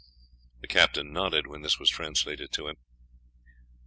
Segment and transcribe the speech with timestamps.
[0.61, 2.77] The captain nodded when this was translated to him.